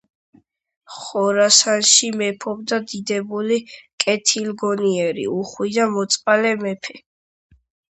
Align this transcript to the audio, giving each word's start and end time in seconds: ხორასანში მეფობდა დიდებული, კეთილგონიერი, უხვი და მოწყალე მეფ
ხორასანში 0.99 2.09
მეფობდა 2.21 2.79
დიდებული, 2.95 3.59
კეთილგონიერი, 4.07 5.29
უხვი 5.37 5.73
და 5.79 5.89
მოწყალე 5.95 6.59
მეფ 6.67 6.93